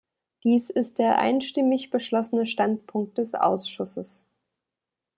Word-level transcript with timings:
Dies 0.43 0.71
ist 0.71 0.97
der 0.97 1.19
einstimmig 1.19 1.91
beschlossene 1.91 2.47
Standpunkt 2.47 3.19
des 3.19 3.35
Ausschusses. 3.35 4.25